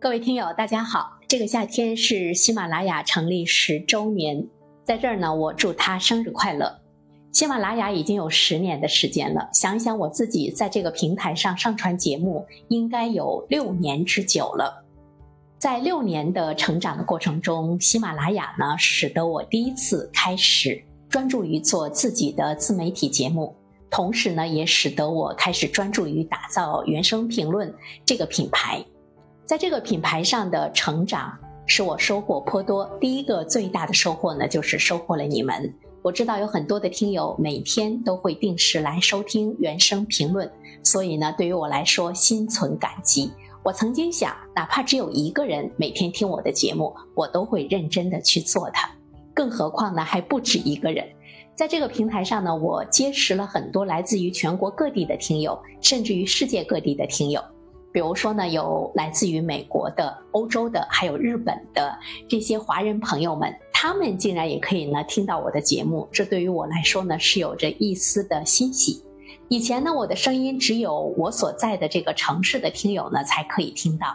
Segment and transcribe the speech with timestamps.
[0.00, 1.18] 各位听友，大家好！
[1.28, 4.48] 这个夏天是喜马拉雅成立十周年，
[4.82, 6.74] 在这儿呢，我祝他生日快乐。
[7.32, 14.86] 喜马拉雅已经有十年的时间了，想一想我自己在这个平台上上传节目，应该有六年之久了。
[15.58, 23.54] 在六年的成长的过程中，喜马拉雅呢，使得我第一次开始专注于做自己的自媒体节目，
[23.90, 27.70] 同时呢，也使得我开始专注于打造原声评论
[28.06, 28.82] 这个品牌。
[29.50, 31.36] 在这个品牌上的成长
[31.66, 32.88] 使我收获颇多。
[33.00, 35.74] 第一个最大的收获呢，就是收获了你们。
[36.02, 40.48] 我知道有很多的听友每天都会定时来收听原声评论，
[40.84, 43.32] 所以呢，对于我来说心存感激。
[43.64, 48.88] 我曾经想，哪怕只有一个人每天听我的节目，我都会认真的去做它。
[49.34, 51.04] 更何况呢，还不止一个人。
[51.56, 57.42] 在这个平台上呢，我结识了很多来自于全国各地的听友，甚至于世界各地的听友。
[57.92, 69.02] 比如说呢，有来自于美国的、欧洲的，还有日本的这些华人朋友们，他们竟然也可以呢听到我的节目，这对于我来说呢是有着一丝的欣喜。
[69.52, 74.06] 以前呢，我的声音只有我所在的这个城市的听友呢才可以听到，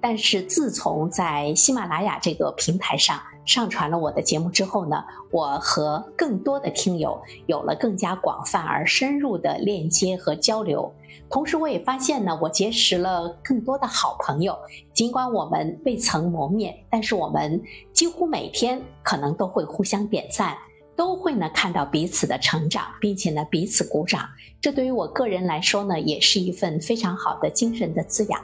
[0.00, 10.94] 但是自从在喜马拉雅这个平台上上传了我的节目之后呢，我和更多的听友有了更加广泛而深入的链接和交流。
[11.28, 14.56] 同时，我也发现呢，我结识了更多的好朋友。
[14.92, 17.60] 尽管我们未曾谋面，但是我们
[17.92, 20.56] 几乎每天可能都会互相点赞，
[20.96, 24.28] 都会呢看到彼此的成长，并且呢彼此鼓掌。
[24.60, 28.40] 这对于我个人来说呢，也是一份非常好的精神的滋养。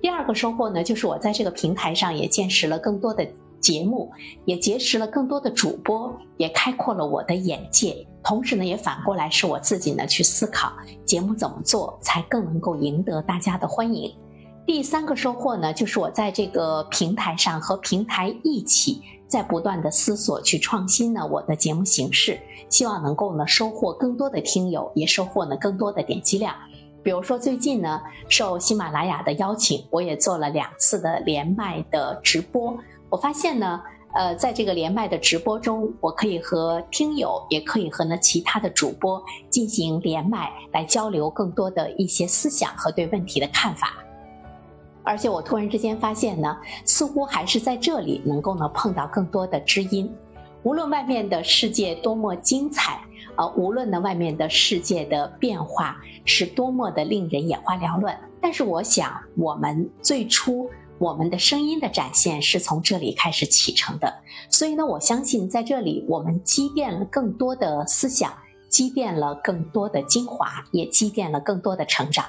[0.00, 3.26] 第二个收获呢，就是我在这个平台上也见识了更多的。
[3.60, 4.08] 节目
[4.44, 8.06] 也结识了更多的主播，也开阔了我的眼界。
[8.22, 10.72] 同时呢，也反过来是我自己呢去思考
[11.04, 14.14] 节目怎么做才更能够赢得大家的欢迎。
[14.68, 22.38] 第三个收获呢，就是我在这个平台上和平台一起在不断的思索去创新呢我的节目形式，
[22.68, 26.54] 希望能够呢收获更多的听友，也收获呢更多的点击量。
[27.02, 27.98] 比如说最近呢，
[28.28, 32.76] 受喜马拉雅的邀请，我也做了两次的连麦的直播。
[33.08, 33.80] 我发现呢，
[34.12, 43.94] 呃，在这个连麦的直播中，我可以和听友，也可以和呢其他的主播进行连麦，来交流更多的一些思想和对问题的看法。
[45.08, 46.54] 而且我突然之间发现呢，
[46.84, 50.14] 似乎还是在这里能够呢碰到更多的知音。
[50.62, 53.00] 无论外面的世界多么精彩，
[53.36, 60.70] 呃，无论呢外面的世界的变化是多么的令人眼花缭乱，但是我想，我们最初。
[60.98, 64.12] 我们的声音的展现是从这里开始启程的，
[64.50, 68.32] 所以呢，我相信在这里我们积淀了更多的思想，
[68.68, 72.24] 积淀了更多的精华，也积淀了更多的成长。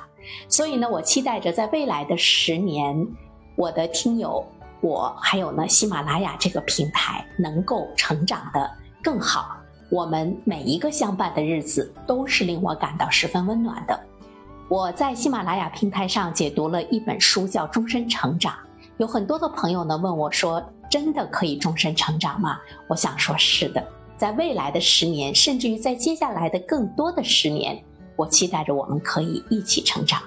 [0.48, 3.08] 所以呢，我期待着在未来的十年，
[3.56, 4.46] 我的听友，
[4.82, 8.70] 我还有呢喜马拉雅这个平台能够成长的
[9.04, 9.58] 更好。
[9.90, 14.00] 我们每一个相伴的日子都是令我感到十分温暖的。
[14.68, 18.54] 我在喜马拉雅平台上解读了一本书，叫《终身成长》。
[18.98, 23.84] 有很多的朋友呢问我说：“真的可以终身成长吗？”我想说，是的。
[24.20, 27.82] 在未来的十年，甚至于在接下来的更多的十年，
[28.18, 30.22] 我期待着我们可以一起成长。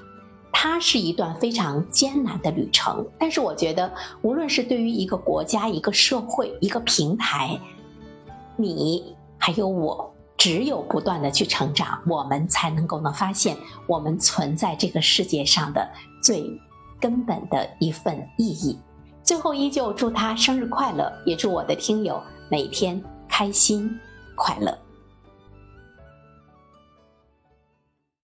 [0.50, 3.92] 它是一段非常艰难的旅程，但是我觉得，
[4.22, 7.60] 无论是对于一个国家、一个社会、一个平台，
[8.56, 10.08] 你还有我。
[10.38, 15.88] 只有不断的去成长，我们才能够呢发现我们存在这个世界上的
[16.20, 16.44] 最
[16.98, 18.76] 根本的一份意义。
[19.22, 23.00] 最后，依旧祝他生日快乐，也祝我的听友每天
[23.42, 23.90] 开心
[24.36, 24.78] 快乐。